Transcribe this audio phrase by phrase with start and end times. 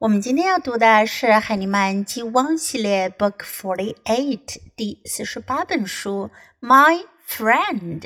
[0.00, 6.30] 我们今天要读的是海尼曼 G1 系列 Book Forty Eight 第四十八本书
[6.64, 8.00] 《My Friend》，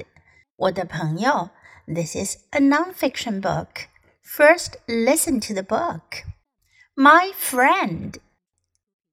[0.56, 1.50] 我的朋友。
[1.86, 3.88] This is a non-fiction book.
[4.24, 6.24] First, listen to the book.
[6.96, 8.14] My friend,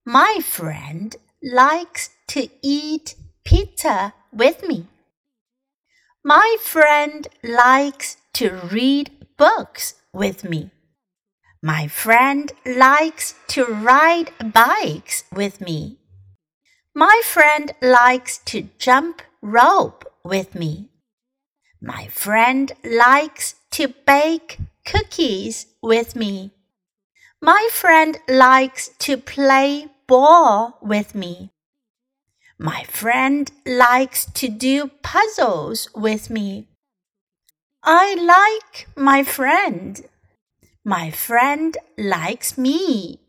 [0.06, 4.86] my friend likes to eat pizza with me.
[6.24, 10.72] My friend likes to read books with me.
[11.62, 15.98] My friend likes to ride bikes with me.
[16.96, 20.90] My friend likes to jump rope with me.
[21.82, 26.52] My friend likes to bake cookies with me.
[27.42, 31.52] My friend likes to play ball with me.
[32.58, 36.68] My friend likes to do puzzles with me.
[37.84, 40.06] I like my friend.
[40.90, 43.20] My friend likes me。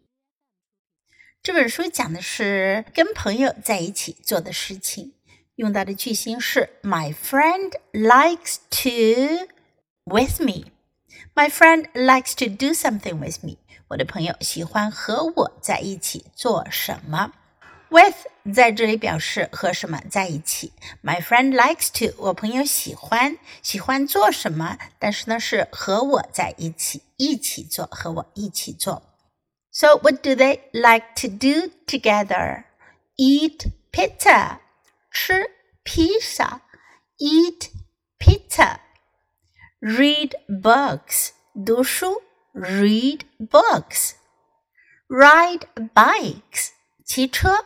[1.43, 5.13] 这本书讲的是跟朋友在一起做的事情，
[5.57, 9.47] 用到的句型是 My friend likes to
[10.05, 10.71] with me。
[11.35, 13.59] My friend likes to do something with me。
[13.89, 17.35] 我的朋友喜欢和我在一起做什么
[17.90, 18.16] ？With
[18.54, 20.74] 在这里表示和什么在一起。
[21.04, 27.04] My friend likes to，我朋友喜欢喜欢做什么，但是呢是和我在一起。
[27.18, 29.04] 一起做，和我一起做。
[29.72, 32.66] So what do they like to do together?
[33.18, 34.60] Eat pizza，
[35.12, 35.50] 吃
[35.84, 36.62] 披萨。
[37.18, 37.70] Eat
[38.20, 38.80] pizza.
[39.80, 41.30] Read books，
[41.66, 42.22] 读书。
[42.54, 44.14] Read books.
[45.08, 45.62] Ride
[45.94, 46.70] bikes，
[47.06, 47.66] 骑车。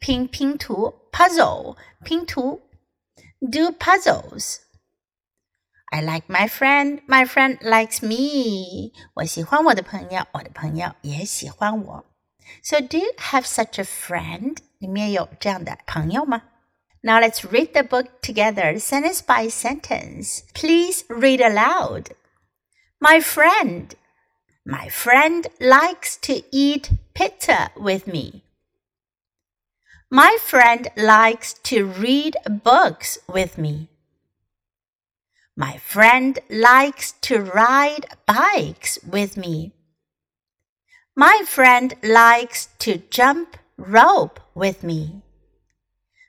[0.00, 2.60] 拼拼图，puzzle 拼图，
[3.40, 7.02] do puzzles。I like my friend.
[7.06, 8.92] My friend likes me.
[9.14, 12.04] 我喜欢我的朋友，我的朋友也喜欢我。
[12.62, 14.58] So do you have such a friend?
[14.78, 16.42] 里面有这样的朋友吗？
[17.02, 20.40] Now let's read the book together, sentence by sentence.
[20.54, 22.10] Please read aloud.
[22.98, 23.90] My friend.
[24.64, 28.42] My friend likes to eat pizza with me.
[30.13, 33.87] My friend likes to read books with me.
[35.55, 39.71] My friend likes to ride bikes with me.
[41.15, 45.21] My friend likes to jump rope with me.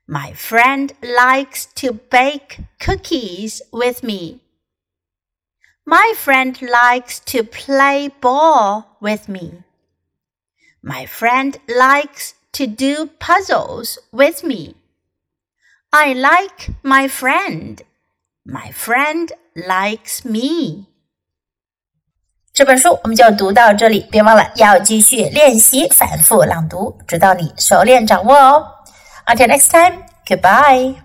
[0.06, 4.42] My friend likes to bake cookies with me.
[5.84, 9.65] My friend likes to play ball with me.
[10.81, 14.75] My friend likes to do puzzles with me.
[15.90, 17.78] I like my friend.
[18.44, 20.85] My friend likes me。
[22.53, 28.68] 这本书我们就读到这里，别忘了要继续练习反复朗读，直到你熟练掌握哦。
[29.28, 31.00] Until next time, goodbye.